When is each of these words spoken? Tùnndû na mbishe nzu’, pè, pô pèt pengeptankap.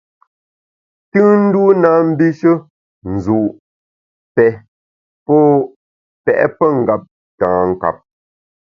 Tùnndû 1.11 1.63
na 1.81 1.91
mbishe 2.07 2.51
nzu’, 3.11 3.39
pè, 4.35 4.45
pô 5.25 5.37
pèt 6.23 6.49
pengeptankap. 6.57 7.97